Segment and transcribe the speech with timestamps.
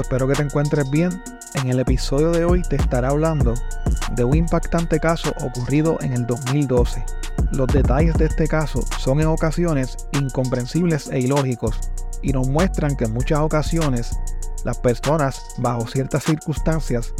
[0.00, 1.22] Espero que te encuentres bien.
[1.54, 3.54] En el episodio de hoy te estaré hablando
[4.12, 7.04] de un impactante caso ocurrido en el 2012.
[7.52, 11.78] Los detalles de este caso son en ocasiones incomprensibles e ilógicos
[12.22, 14.18] y nos muestran que en muchas ocasiones
[14.64, 17.12] las personas, bajo ciertas circunstancias,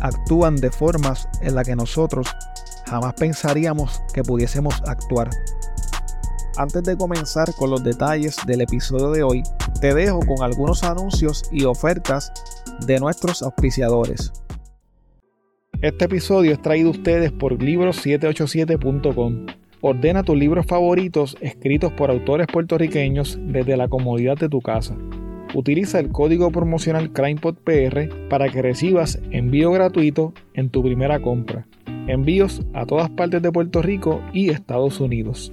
[0.00, 2.28] actúan de formas en las que nosotros
[2.86, 5.30] jamás pensaríamos que pudiésemos actuar.
[6.56, 9.42] Antes de comenzar con los detalles del episodio de hoy,
[9.80, 12.32] te dejo con algunos anuncios y ofertas
[12.86, 14.32] de nuestros auspiciadores.
[15.80, 19.46] Este episodio es traído a ustedes por libros787.com.
[19.80, 24.94] Ordena tus libros favoritos escritos por autores puertorriqueños desde la comodidad de tu casa.
[25.54, 31.66] Utiliza el código promocional CrimePodPR para que recibas envío gratuito en tu primera compra.
[32.06, 35.52] Envíos a todas partes de Puerto Rico y Estados Unidos.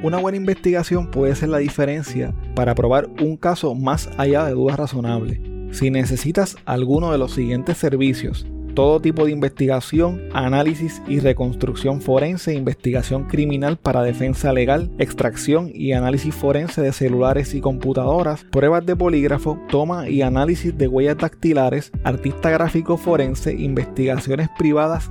[0.00, 4.78] Una buena investigación puede ser la diferencia para probar un caso más allá de dudas
[4.78, 5.40] razonables.
[5.72, 8.46] Si necesitas alguno de los siguientes servicios,
[8.78, 15.94] todo tipo de investigación, análisis y reconstrucción forense, investigación criminal para defensa legal, extracción y
[15.94, 21.90] análisis forense de celulares y computadoras, pruebas de polígrafo, toma y análisis de huellas dactilares,
[22.04, 25.10] artista gráfico forense, investigaciones privadas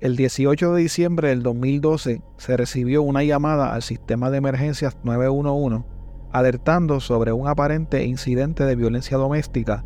[0.00, 5.84] El 18 de diciembre del 2012 se recibió una llamada al sistema de emergencias 911
[6.30, 9.84] alertando sobre un aparente incidente de violencia doméstica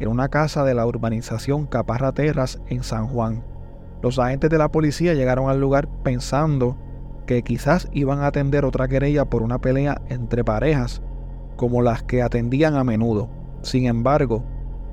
[0.00, 3.42] en una casa de la urbanización Caparra Terras en San Juan.
[4.02, 6.76] Los agentes de la policía llegaron al lugar pensando
[7.26, 11.00] que quizás iban a atender otra querella por una pelea entre parejas
[11.56, 13.30] como las que atendían a menudo.
[13.62, 14.44] Sin embargo,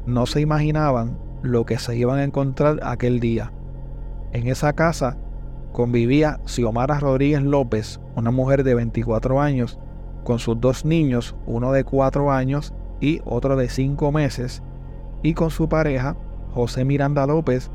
[0.05, 3.51] no se imaginaban lo que se iban a encontrar aquel día.
[4.33, 5.17] En esa casa
[5.73, 9.79] convivía Xiomara Rodríguez López, una mujer de 24 años,
[10.23, 14.63] con sus dos niños, uno de 4 años y otro de 5 meses,
[15.23, 16.15] y con su pareja,
[16.53, 17.71] José Miranda López,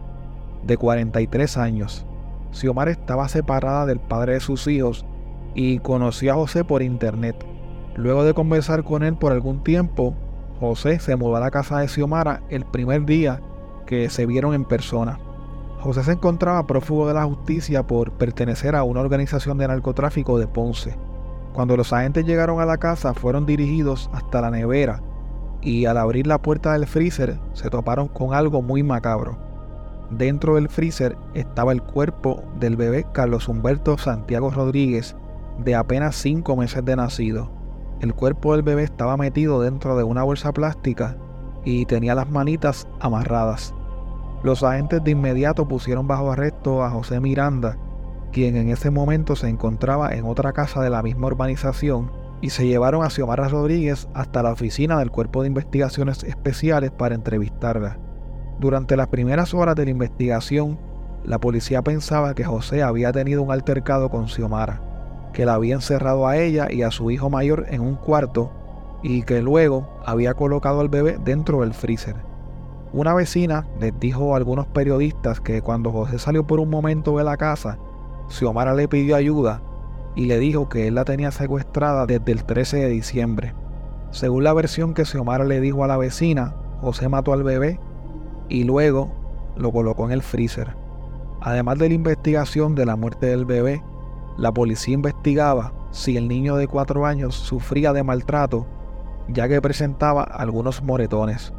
[0.64, 2.06] de 43 años.
[2.53, 5.05] Xiomara estaba separada del padre de sus hijos
[5.55, 7.37] y conoció a José por internet.
[7.97, 10.14] Luego de conversar con él por algún tiempo,
[10.61, 13.41] José se mudó a la casa de Xiomara el primer día
[13.87, 15.19] que se vieron en persona.
[15.87, 20.49] José se encontraba prófugo de la justicia por pertenecer a una organización de narcotráfico de
[20.49, 20.99] Ponce.
[21.53, 25.00] Cuando los agentes llegaron a la casa fueron dirigidos hasta la nevera
[25.62, 29.38] y al abrir la puerta del freezer se toparon con algo muy macabro.
[30.11, 35.15] Dentro del freezer estaba el cuerpo del bebé Carlos Humberto Santiago Rodríguez,
[35.65, 37.49] de apenas 5 meses de nacido.
[38.00, 41.17] El cuerpo del bebé estaba metido dentro de una bolsa plástica
[41.65, 43.73] y tenía las manitas amarradas.
[44.43, 47.79] Los agentes de inmediato pusieron bajo arresto a José Miranda,
[48.33, 52.11] quien en ese momento se encontraba en otra casa de la misma urbanización,
[52.41, 57.15] y se llevaron a Xiomara Rodríguez hasta la oficina del Cuerpo de Investigaciones Especiales para
[57.15, 57.99] entrevistarla.
[58.61, 60.79] Durante las primeras horas de la investigación,
[61.25, 64.83] la policía pensaba que José había tenido un altercado con Xiomara,
[65.33, 68.53] que la había encerrado a ella y a su hijo mayor en un cuarto
[69.03, 72.25] y que luego había colocado al bebé dentro del freezer.
[72.96, 77.25] Una vecina les dijo a algunos periodistas que cuando José salió por un momento de
[77.25, 77.76] la casa,
[78.31, 79.60] Xiomara le pidió ayuda
[80.14, 83.54] y le dijo que él la tenía secuestrada desde el 13 de diciembre.
[84.12, 87.78] Según la versión que Xiomara le dijo a la vecina, José mató al bebé
[88.48, 89.12] y luego
[89.56, 90.75] lo colocó en el freezer.
[91.42, 93.82] Además de la investigación de la muerte del bebé,
[94.38, 98.66] la policía investigaba si el niño de 4 años sufría de maltrato,
[99.28, 101.52] ya que presentaba algunos moretones.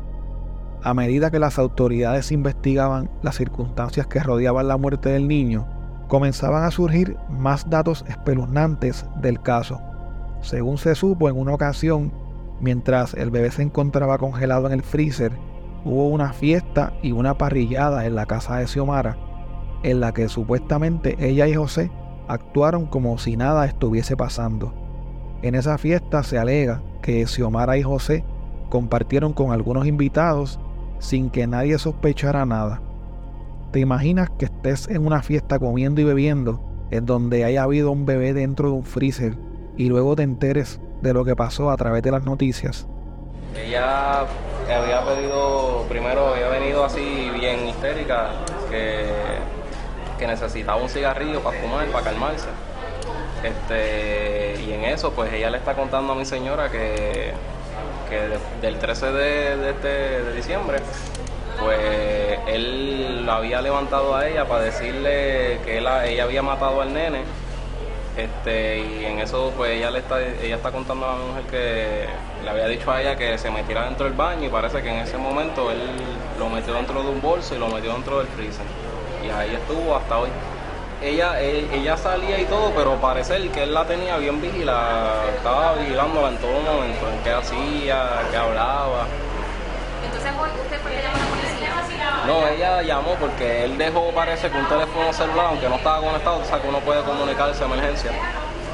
[0.88, 5.68] A medida que las autoridades investigaban las circunstancias que rodeaban la muerte del niño,
[6.07, 9.81] comenzaban a surgir más datos espeluznantes del caso.
[10.39, 12.13] Según se supo en una ocasión,
[12.62, 15.34] mientras el bebé se encontraba congelado en el freezer,
[15.84, 19.18] hubo una fiesta y una parrillada en la casa de Xiomara,
[19.83, 21.92] en la que supuestamente ella y José
[22.30, 24.74] actuaron como si nada estuviese pasando.
[25.42, 28.24] En esa fiesta se alega que Xiomara y José
[28.69, 30.62] compartieron con algunos invitados
[31.00, 32.82] sin que nadie sospechara nada.
[33.72, 36.62] ¿Te imaginas que estés en una fiesta comiendo y bebiendo
[36.92, 39.38] en donde haya habido un bebé dentro de un freezer
[39.76, 42.88] y luego te enteres de lo que pasó a través de las noticias?
[43.56, 48.30] Ella había pedido, primero había venido así bien histérica,
[48.70, 49.06] que,
[50.18, 52.48] que necesitaba un cigarrillo para fumar, para calmarse.
[53.44, 57.34] Este, y en eso, pues ella le está contando a mi señora que,
[58.62, 60.80] del 13 de, este, de diciembre
[61.59, 67.24] pues él la había levantado a ella para decirle que ella había matado al nene.
[68.15, 72.07] Este, y en eso pues ella le está ella está contando a la mujer que
[72.44, 74.98] le había dicho a ella que se metiera dentro del baño y parece que en
[74.98, 75.77] ese momento él
[76.39, 78.65] lo metió dentro de un bolso y lo metió dentro del freezer
[79.24, 80.30] y ahí estuvo hasta hoy
[81.02, 86.30] ella ella salía y todo pero parece que él la tenía bien vigilada estaba vigilándola
[86.30, 89.06] en todo momento en qué hacía qué hablaba
[90.04, 90.32] entonces
[90.64, 90.92] usted fue
[92.28, 96.40] no, ella llamó porque él dejó, parece que un teléfono celular, aunque no estaba conectado,
[96.40, 98.12] o sea que uno puede comunicarse a emergencia.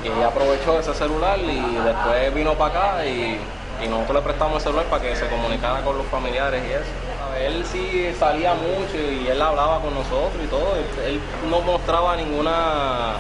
[0.03, 3.39] Y ella aprovechó ese celular y después vino para acá y,
[3.87, 7.02] nosotros le prestamos el celular para que se comunicara con los familiares y eso.
[7.39, 10.75] Él sí salía mucho y él hablaba con nosotros y todo.
[11.05, 11.19] Él
[11.49, 13.17] no mostraba ninguna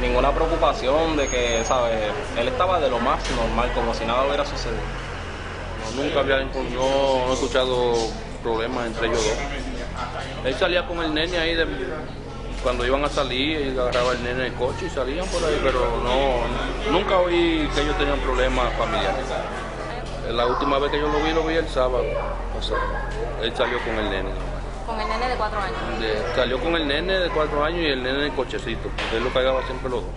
[0.00, 1.94] ninguna preocupación de que, ¿sabes?
[2.38, 4.80] Él estaba de lo más normal, como si nada hubiera sucedido.
[5.96, 7.94] nunca había no he escuchado
[8.42, 9.38] problemas entre ellos dos.
[10.44, 11.66] Él salía con el nene ahí de,
[12.62, 15.58] cuando iban a salir, él agarraba el nene en el coche y salían por ahí,
[15.62, 19.24] pero no, nunca oí que ellos tenían problemas familiares.
[20.32, 22.02] La última vez que yo lo vi, lo vi el sábado.
[23.42, 24.30] él salió con el nene.
[24.86, 25.76] ¿Con el nene de cuatro años?
[26.34, 29.30] salió con el nene de cuatro años y el nene en el cochecito, él lo
[29.30, 30.10] pegaba siempre los dos.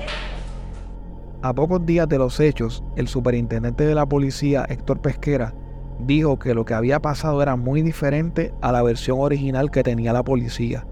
[1.42, 5.54] A pocos días de los hechos, el superintendente de la policía, Héctor Pesquera,
[6.00, 10.12] dijo que lo que había pasado era muy diferente a la versión original que tenía
[10.12, 10.86] la policía.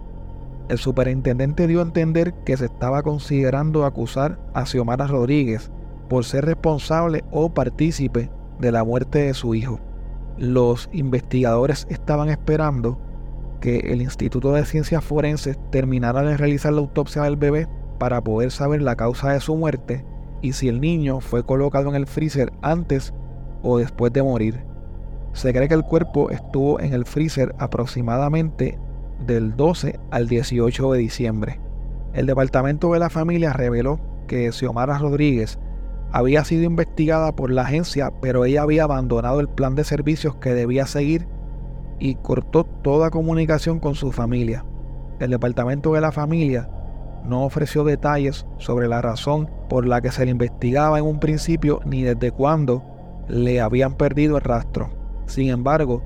[0.69, 5.71] El superintendente dio a entender que se estaba considerando acusar a Xiomara Rodríguez
[6.09, 9.79] por ser responsable o partícipe de la muerte de su hijo.
[10.37, 12.99] Los investigadores estaban esperando
[13.59, 18.51] que el Instituto de Ciencias Forenses terminara de realizar la autopsia del bebé para poder
[18.51, 20.05] saber la causa de su muerte
[20.41, 23.13] y si el niño fue colocado en el freezer antes
[23.63, 24.63] o después de morir.
[25.33, 28.79] Se cree que el cuerpo estuvo en el freezer aproximadamente
[29.25, 31.59] del 12 al 18 de diciembre.
[32.13, 35.59] El departamento de la familia reveló que Xiomara Rodríguez
[36.11, 40.53] había sido investigada por la agencia, pero ella había abandonado el plan de servicios que
[40.53, 41.27] debía seguir
[41.99, 44.65] y cortó toda comunicación con su familia.
[45.19, 46.69] El departamento de la familia
[47.25, 51.81] no ofreció detalles sobre la razón por la que se le investigaba en un principio
[51.85, 52.83] ni desde cuándo
[53.27, 54.89] le habían perdido el rastro.
[55.25, 56.03] Sin embargo,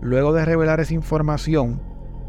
[0.00, 1.80] luego de revelar esa información,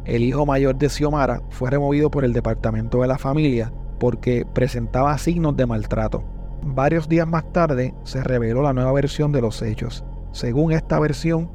[0.06, 5.18] el hijo mayor de Xiomara fue removido por el departamento de la familia porque presentaba
[5.18, 6.33] signos de maltrato.
[6.66, 10.06] Varios días más tarde se reveló la nueva versión de los hechos.
[10.32, 11.52] Según esta versión,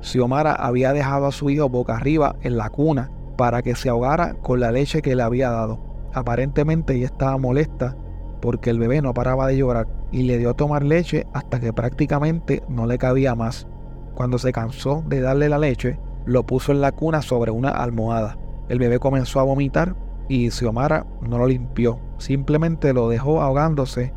[0.00, 4.34] Xiomara había dejado a su hijo boca arriba en la cuna para que se ahogara
[4.34, 5.80] con la leche que le había dado.
[6.14, 7.96] Aparentemente ella estaba molesta
[8.40, 11.72] porque el bebé no paraba de llorar y le dio a tomar leche hasta que
[11.72, 13.66] prácticamente no le cabía más.
[14.14, 18.38] Cuando se cansó de darle la leche, lo puso en la cuna sobre una almohada.
[18.68, 19.96] El bebé comenzó a vomitar
[20.28, 24.12] y Xiomara no lo limpió, simplemente lo dejó ahogándose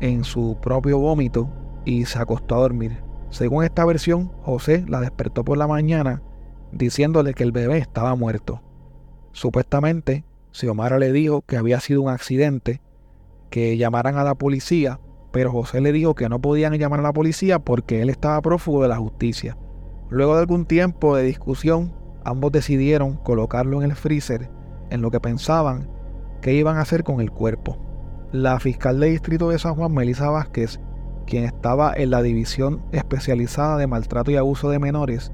[0.00, 1.48] en su propio vómito
[1.84, 3.02] y se acostó a dormir.
[3.30, 6.22] Según esta versión, José la despertó por la mañana
[6.72, 8.62] diciéndole que el bebé estaba muerto.
[9.32, 12.80] Supuestamente, Xiomara le dijo que había sido un accidente,
[13.50, 15.00] que llamaran a la policía,
[15.32, 18.82] pero José le dijo que no podían llamar a la policía porque él estaba prófugo
[18.82, 19.56] de la justicia.
[20.08, 21.92] Luego de algún tiempo de discusión,
[22.24, 24.50] ambos decidieron colocarlo en el freezer
[24.90, 25.88] en lo que pensaban
[26.40, 27.78] que iban a hacer con el cuerpo.
[28.32, 30.80] La fiscal de distrito de San Juan, Melissa Vázquez,
[31.26, 35.30] quien estaba en la división especializada de maltrato y abuso de menores,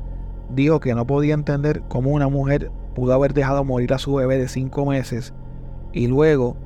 [0.51, 4.37] dijo que no podía entender cómo una mujer pudo haber dejado morir a su bebé
[4.37, 5.33] de cinco meses
[5.93, 6.59] y luego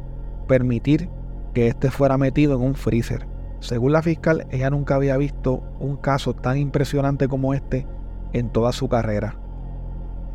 [0.49, 1.09] permitir
[1.54, 3.28] que éste fuera metido en un freezer.
[3.61, 7.87] Según la fiscal, ella nunca había visto un caso tan impresionante como este
[8.33, 9.38] en toda su carrera.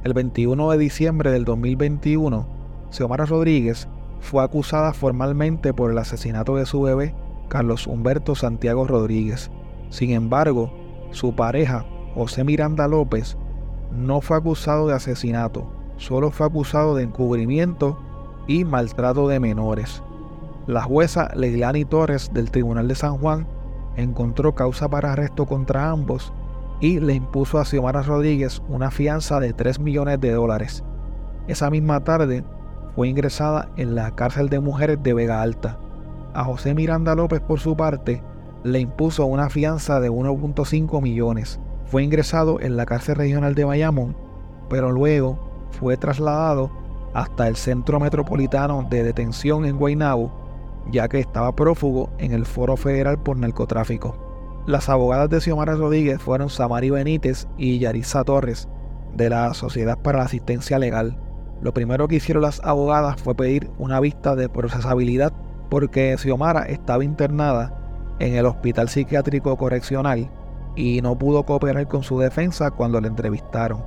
[0.05, 2.47] El 21 de diciembre del 2021,
[2.91, 3.89] Xiomara Rodríguez
[4.21, 7.13] fue acusada formalmente por el asesinato de su bebé,
[7.49, 9.51] Carlos Humberto Santiago Rodríguez.
[9.89, 10.71] Sin embargo,
[11.11, 11.85] su pareja,
[12.15, 13.37] José Miranda López,
[13.91, 17.99] no fue acusado de asesinato, solo fue acusado de encubrimiento
[18.47, 20.01] y maltrato de menores.
[20.67, 23.47] La jueza Leilani Torres del Tribunal de San Juan
[23.97, 26.31] encontró causa para arresto contra ambos
[26.79, 30.83] y le impuso a Xiomara Rodríguez una fianza de 3 millones de dólares.
[31.47, 32.43] Esa misma tarde
[32.95, 35.79] fue ingresada en la cárcel de mujeres de Vega Alta.
[36.33, 38.23] A José Miranda López, por su parte,
[38.63, 41.59] le impuso una fianza de 1.5 millones.
[41.85, 44.15] Fue ingresado en la cárcel regional de Bayamón,
[44.69, 45.39] pero luego
[45.71, 46.71] fue trasladado
[47.13, 50.31] hasta el Centro Metropolitano de Detención en Guaynabo,
[50.91, 54.15] ya que estaba prófugo en el Foro Federal por narcotráfico.
[54.67, 58.69] Las abogadas de Xiomara Rodríguez fueron Samari Benítez y Yarisa Torres,
[59.15, 61.17] de la Sociedad para la Asistencia Legal.
[61.61, 65.31] Lo primero que hicieron las abogadas fue pedir una vista de procesabilidad
[65.69, 70.29] porque Xiomara estaba internada en el Hospital Psiquiátrico Correccional
[70.75, 73.83] y no pudo cooperar con su defensa cuando le entrevistaron.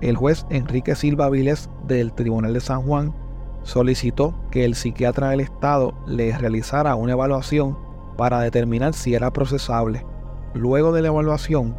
[0.00, 3.14] El juez Enrique Silva Viles del Tribunal de San Juan
[3.62, 7.78] solicitó que el psiquiatra del Estado le realizara una evaluación
[8.16, 10.04] para determinar si era procesable.
[10.54, 11.76] Luego de la evaluación,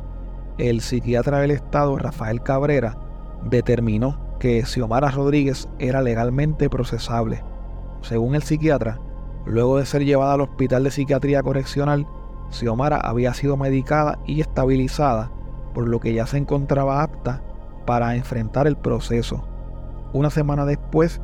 [0.58, 2.98] el psiquiatra del Estado, Rafael Cabrera,
[3.44, 7.44] determinó que Xiomara Rodríguez era legalmente procesable.
[8.02, 9.00] Según el psiquiatra,
[9.46, 12.08] luego de ser llevada al Hospital de Psiquiatría Correccional,
[12.50, 15.32] Xiomara había sido medicada y estabilizada,
[15.74, 17.42] por lo que ya se encontraba apta
[17.86, 19.48] para enfrentar el proceso.
[20.14, 21.22] Una semana después,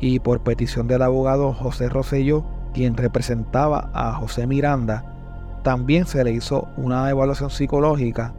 [0.00, 5.14] y por petición del abogado José Rosselló, quien representaba a José Miranda,
[5.62, 8.34] también se le hizo una evaluación psicológica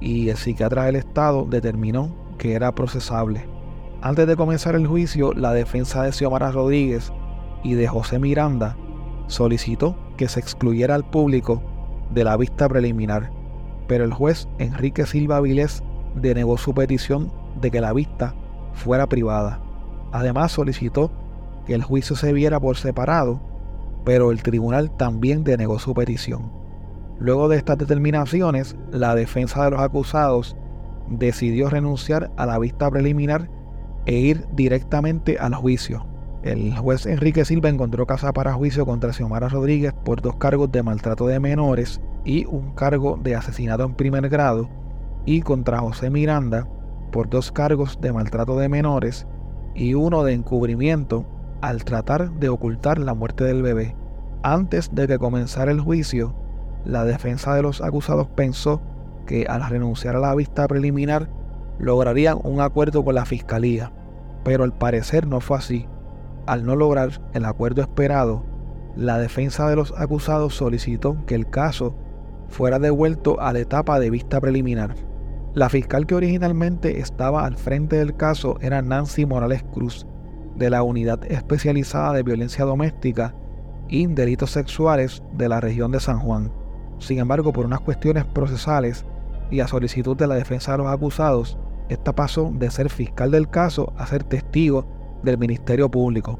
[0.00, 2.08] y el psiquiatra del Estado determinó
[2.38, 3.49] que era procesable.
[4.02, 7.12] Antes de comenzar el juicio, la defensa de Xiomara Rodríguez
[7.62, 8.76] y de José Miranda
[9.26, 11.62] solicitó que se excluyera al público
[12.10, 13.30] de la vista preliminar,
[13.88, 15.82] pero el juez Enrique Silva Vilés
[16.14, 17.30] denegó su petición
[17.60, 18.34] de que la vista
[18.72, 19.60] fuera privada.
[20.12, 21.12] Además solicitó
[21.66, 23.38] que el juicio se viera por separado,
[24.06, 26.50] pero el tribunal también denegó su petición.
[27.18, 30.56] Luego de estas determinaciones, la defensa de los acusados
[31.10, 33.50] decidió renunciar a la vista preliminar
[34.06, 36.06] e ir directamente al juicio.
[36.42, 40.82] El juez Enrique Silva encontró casa para juicio contra Xiomara Rodríguez por dos cargos de
[40.82, 44.70] maltrato de menores y un cargo de asesinato en primer grado
[45.26, 46.66] y contra José Miranda
[47.12, 49.26] por dos cargos de maltrato de menores
[49.74, 51.26] y uno de encubrimiento
[51.60, 53.94] al tratar de ocultar la muerte del bebé.
[54.42, 56.34] Antes de que comenzara el juicio,
[56.84, 58.80] la defensa de los acusados pensó
[59.26, 61.28] que al renunciar a la vista preliminar
[61.80, 63.92] lograrían un acuerdo con la fiscalía,
[64.44, 65.88] pero al parecer no fue así.
[66.46, 68.44] Al no lograr el acuerdo esperado,
[68.96, 71.94] la defensa de los acusados solicitó que el caso
[72.48, 74.94] fuera devuelto a la etapa de vista preliminar.
[75.54, 80.06] La fiscal que originalmente estaba al frente del caso era Nancy Morales Cruz,
[80.56, 83.34] de la Unidad Especializada de Violencia Doméstica
[83.88, 86.52] y Delitos Sexuales de la región de San Juan.
[86.98, 89.04] Sin embargo, por unas cuestiones procesales
[89.50, 91.58] y a solicitud de la defensa de los acusados,
[91.90, 94.86] esta pasó de ser fiscal del caso a ser testigo
[95.24, 96.38] del Ministerio Público.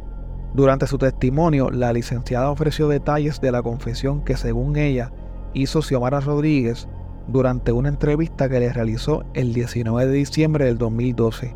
[0.54, 5.12] Durante su testimonio, la licenciada ofreció detalles de la confesión que según ella
[5.52, 6.88] hizo Xiomara Rodríguez
[7.26, 11.54] durante una entrevista que le realizó el 19 de diciembre del 2012,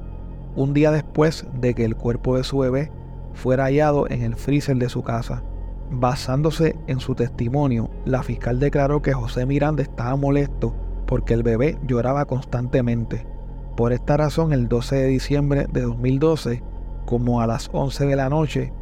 [0.56, 2.90] un día después de que el cuerpo de su bebé
[3.32, 5.44] fuera hallado en el freezer de su casa.
[5.90, 10.74] Basándose en su testimonio, la fiscal declaró que José Miranda estaba molesto
[11.06, 13.33] porque el bebé lloraba constantemente.
[13.76, 16.62] Por esta razón, el 12 de diciembre de 2012,
[17.06, 18.72] como a las 11 de la noche,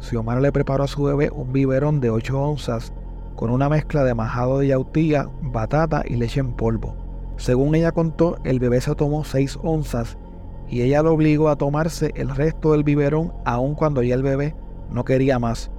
[0.00, 2.92] Xiomara le preparó a su bebé un biberón de 8 onzas
[3.34, 6.96] con una mezcla de majado de yautía, batata y leche en polvo.
[7.36, 10.18] Según ella contó, el bebé se tomó 6 onzas
[10.68, 14.54] y ella lo obligó a tomarse el resto del biberón aun cuando ya el bebé
[14.90, 15.70] no quería más.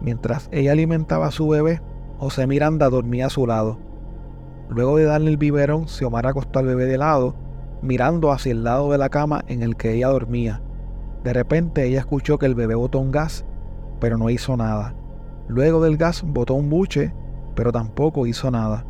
[0.00, 1.82] Mientras ella alimentaba a su bebé,
[2.18, 3.78] José Miranda dormía a su lado.
[4.70, 7.34] Luego de darle el biberón, Xiomara acostó al bebé de lado,
[7.84, 10.62] mirando hacia el lado de la cama en el que ella dormía.
[11.22, 13.44] De repente ella escuchó que el bebé botó un gas,
[14.00, 14.94] pero no hizo nada.
[15.48, 17.14] Luego del gas botó un buche,
[17.54, 18.86] pero tampoco hizo nada.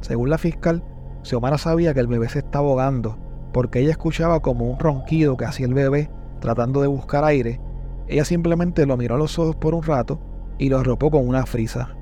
[0.00, 0.84] Según la fiscal,
[1.22, 3.18] Xiomara sabía que el bebé se estaba ahogando,
[3.52, 6.08] porque ella escuchaba como un ronquido que hacía el bebé
[6.40, 7.60] tratando de buscar aire.
[8.06, 10.20] Ella simplemente lo miró a los ojos por un rato
[10.58, 11.96] y lo arropó con una frisa.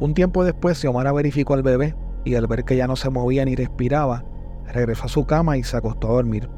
[0.00, 3.44] Un tiempo después, Xiomara verificó al bebé y al ver que ya no se movía
[3.44, 4.24] ni respiraba,
[4.72, 6.48] regresó a su cama y se acostó a dormir.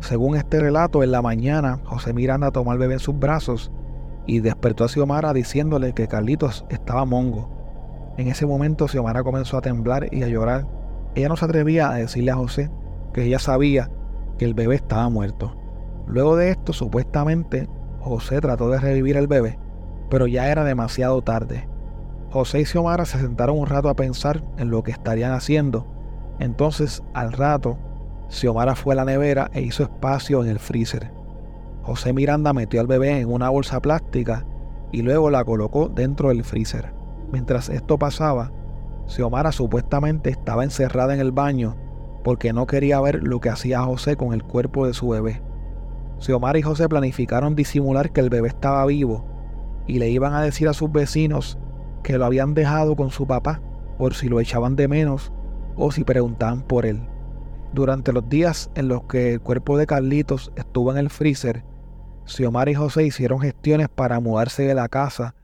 [0.00, 3.70] Según este relato, en la mañana, José Miranda tomó al bebé en sus brazos
[4.26, 8.14] y despertó a Xiomara diciéndole que Carlitos estaba mongo.
[8.16, 10.66] En ese momento Xiomara comenzó a temblar y a llorar.
[11.14, 12.70] Ella no se atrevía a decirle a José
[13.12, 13.90] que ella sabía
[14.38, 15.56] que el bebé estaba muerto.
[16.06, 17.68] Luego de esto, supuestamente,
[18.00, 19.58] José trató de revivir al bebé,
[20.08, 21.68] pero ya era demasiado tarde.
[22.30, 25.86] José y Xiomara se sentaron un rato a pensar en lo que estarían haciendo.
[26.40, 27.78] Entonces, al rato,
[28.28, 31.12] Xiomara fue a la nevera e hizo espacio en el freezer.
[31.82, 34.46] José Miranda metió al bebé en una bolsa plástica
[34.90, 36.92] y luego la colocó dentro del freezer.
[37.30, 38.52] Mientras esto pasaba,
[39.06, 41.76] Xiomara supuestamente estaba encerrada en el baño
[42.24, 45.42] porque no quería ver lo que hacía José con el cuerpo de su bebé.
[46.20, 49.24] Xiomara y José planificaron disimular que el bebé estaba vivo
[49.86, 51.58] y le iban a decir a sus vecinos
[52.02, 53.60] que lo habían dejado con su papá
[53.98, 55.32] por si lo echaban de menos
[55.80, 57.00] o si preguntaban por él.
[57.72, 61.64] Durante los días en los que el cuerpo de Carlitos estuvo en el freezer,
[62.26, 65.34] Xiomara y José hicieron gestiones para mudarse de la casa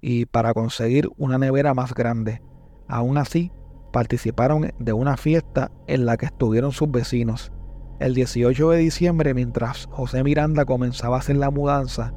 [0.00, 2.42] y para conseguir una nevera más grande.
[2.86, 3.50] Aún así,
[3.92, 7.50] participaron de una fiesta en la que estuvieron sus vecinos.
[7.98, 12.12] El 18 de diciembre, mientras José Miranda comenzaba a hacer la mudanza,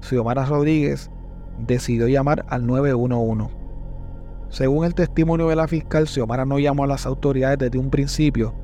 [0.00, 1.10] Xiomara Rodríguez
[1.58, 3.65] decidió llamar al 911.
[4.48, 8.54] Según el testimonio de la fiscal, Xiomara no llamó a las autoridades desde un principio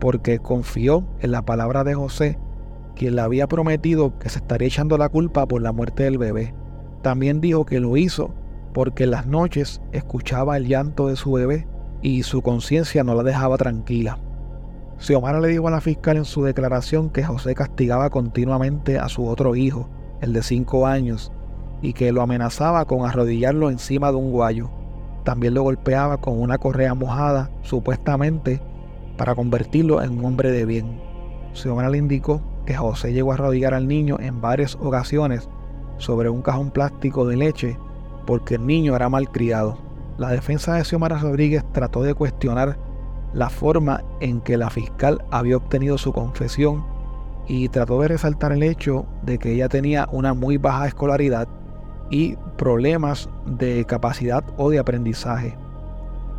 [0.00, 2.38] porque confió en la palabra de José
[2.94, 6.52] quien le había prometido que se estaría echando la culpa por la muerte del bebé.
[7.02, 8.34] También dijo que lo hizo
[8.74, 11.68] porque en las noches escuchaba el llanto de su bebé
[12.02, 14.18] y su conciencia no la dejaba tranquila.
[14.98, 19.26] Xiomara le dijo a la fiscal en su declaración que José castigaba continuamente a su
[19.26, 19.88] otro hijo,
[20.20, 21.32] el de 5 años,
[21.80, 24.70] y que lo amenazaba con arrodillarlo encima de un guayo.
[25.24, 28.60] También lo golpeaba con una correa mojada, supuestamente,
[29.16, 31.00] para convertirlo en un hombre de bien.
[31.52, 35.48] Xiomara le indicó que José llegó a arrodillar al niño en varias ocasiones
[35.98, 37.78] sobre un cajón plástico de leche
[38.26, 39.78] porque el niño era malcriado.
[40.18, 42.78] La defensa de Xiomara Rodríguez trató de cuestionar
[43.32, 46.84] la forma en que la fiscal había obtenido su confesión
[47.46, 51.48] y trató de resaltar el hecho de que ella tenía una muy baja escolaridad
[52.10, 55.56] y problemas de capacidad o de aprendizaje.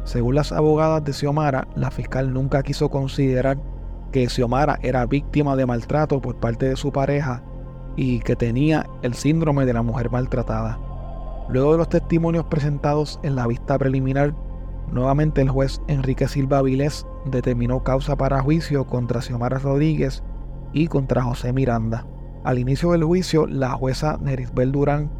[0.04, 3.58] Según las abogadas de Xiomara, la fiscal nunca quiso considerar
[4.12, 7.44] que Xiomara era víctima de maltrato por parte de su pareja
[7.96, 10.80] y que tenía el síndrome de la mujer maltratada.
[11.50, 14.34] Luego de los testimonios presentados en la vista preliminar,
[14.92, 20.24] nuevamente el juez Enrique Silva Vilés determinó causa para juicio contra Xiomara Rodríguez
[20.74, 22.06] y contra José Miranda.
[22.44, 25.12] Al inicio del juicio, la jueza Nerisbel Durán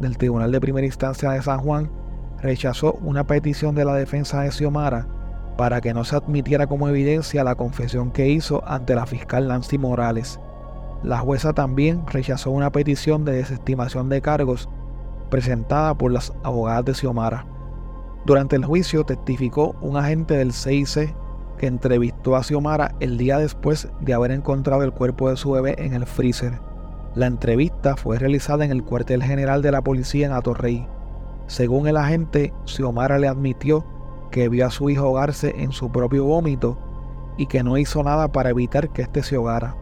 [0.00, 1.90] del Tribunal de Primera Instancia de San Juan
[2.40, 5.06] rechazó una petición de la defensa de Xiomara
[5.56, 9.76] para que no se admitiera como evidencia la confesión que hizo ante la fiscal Nancy
[9.76, 10.38] Morales.
[11.02, 14.68] La jueza también rechazó una petición de desestimación de cargos
[15.30, 17.44] presentada por las abogadas de Xiomara.
[18.24, 21.14] Durante el juicio testificó un agente del CIC
[21.58, 25.74] que entrevistó a Xiomara el día después de haber encontrado el cuerpo de su bebé
[25.78, 26.60] en el freezer.
[27.14, 30.86] La entrevista fue realizada en el cuartel general de la policía en Atorrey.
[31.46, 33.84] Según el agente, Xiomara le admitió
[34.30, 36.78] que vio a su hijo ahogarse en su propio vómito
[37.38, 39.74] y que no hizo nada para evitar que éste se ahogara.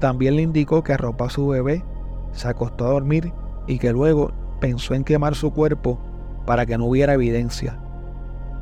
[0.00, 1.84] También le indicó que arropó a su bebé,
[2.32, 3.32] se acostó a dormir
[3.66, 5.98] y que luego pensó en quemar su cuerpo
[6.46, 7.78] para que no hubiera evidencia.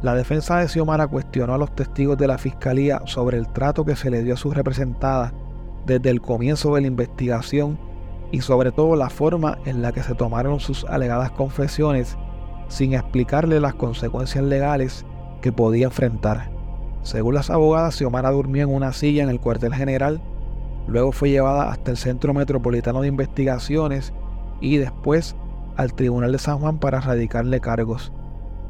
[0.02, 3.96] La defensa de Xiomara cuestionó a los testigos de la fiscalía sobre el trato que
[3.96, 5.32] se le dio a su representada
[5.86, 7.78] desde el comienzo de la investigación
[8.34, 12.18] y sobre todo la forma en la que se tomaron sus alegadas confesiones
[12.66, 15.06] sin explicarle las consecuencias legales
[15.40, 16.50] que podía enfrentar.
[17.02, 20.20] Según las abogadas, Xiomara durmió en una silla en el cuartel general,
[20.88, 24.12] luego fue llevada hasta el Centro Metropolitano de Investigaciones
[24.60, 25.36] y después
[25.76, 28.12] al Tribunal de San Juan para radicarle cargos.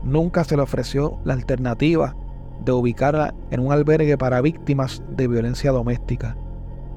[0.03, 2.14] Nunca se le ofreció la alternativa
[2.62, 6.37] de ubicarla en un albergue para víctimas de violencia doméstica.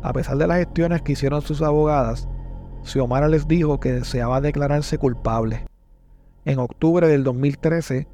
[0.04, 2.28] A pesar de las gestiones que hicieron sus abogadas,
[2.88, 5.66] Xiomara les dijo que deseaba declararse culpable.
[6.46, 8.08] En octubre del 2013,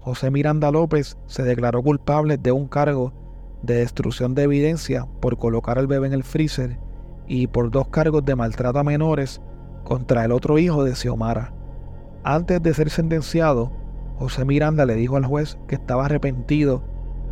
[0.00, 3.12] José Miranda López se declaró culpable de un cargo
[3.62, 6.76] de destrucción de evidencia por colocar al bebé en el freezer
[7.28, 9.40] y por dos cargos de maltrato a menores
[9.84, 11.54] contra el otro hijo de Xiomara.
[12.24, 13.70] Antes de ser sentenciado,
[14.18, 16.82] José Miranda le dijo al juez que estaba arrepentido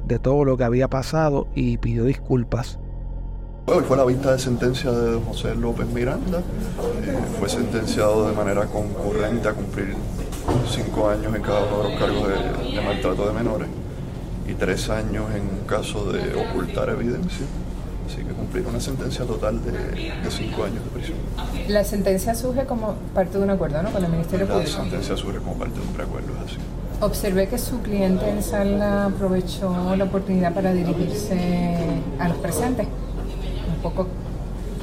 [0.06, 2.78] de todo lo que había pasado y pidió disculpas.
[3.66, 6.40] Hoy fue la vista de sentencia de José López Miranda.
[6.40, 9.94] Eh, fue sentenciado de manera concurrente a cumplir
[10.70, 12.28] cinco años en cada uno de los cargos
[12.74, 13.68] de, maltrato de menores
[14.46, 17.46] y tres años en caso de ocultar evidencia.
[18.06, 21.16] Así que cumplir una sentencia total de, cinco años de prisión.
[21.66, 23.90] La sentencia surge como parte de un acuerdo, ¿no?
[23.92, 24.68] Con el Ministerio Público.
[24.68, 26.58] La sentencia surge como parte de un preacuerdo, es así.
[27.00, 31.38] Observé que su cliente en sala aprovechó la oportunidad para dirigirse
[32.18, 32.88] a los presentes.
[33.84, 34.06] Un poco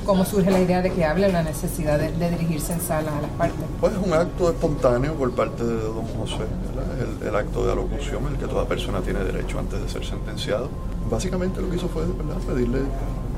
[0.06, 3.30] ¿Cómo surge la idea de que hable la necesidad de, dirigirse en sala a las
[3.32, 3.60] partes?
[3.80, 6.44] Pues es un acto espontáneo por parte de don José,
[7.24, 10.70] el, acto de alocución, el que toda persona tiene derecho antes de ser sentenciado.
[11.10, 12.04] Básicamente lo que hizo fue
[12.48, 12.80] pedirle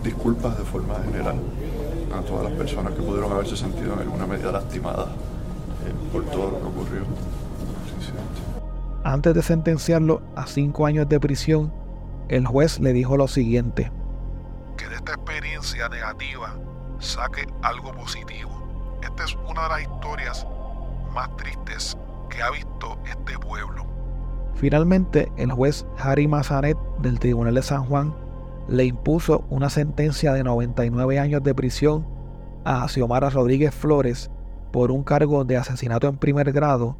[0.03, 1.35] disculpas de forma general
[2.17, 6.51] a todas las personas que pudieron haberse sentido en alguna medida lastimadas eh, por todo
[6.51, 7.01] lo que ocurrió.
[9.03, 11.73] Antes de sentenciarlo a cinco años de prisión,
[12.29, 14.02] el juez le dijo lo siguiente de
[15.63, 16.59] experiencia negativa
[16.99, 18.51] saque algo positivo.
[19.01, 20.47] Esta es una de las historias
[21.13, 21.97] más tristes
[22.29, 23.85] que ha visto este pueblo.
[24.55, 28.13] Finalmente, el juez Harry Mazanet del Tribunal de San Juan
[28.67, 32.05] le impuso una sentencia de 99 años de prisión
[32.65, 34.29] a Xiomara Rodríguez Flores
[34.73, 36.97] por un cargo de asesinato en primer grado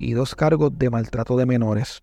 [0.00, 2.02] y dos cargos de maltrato de menores.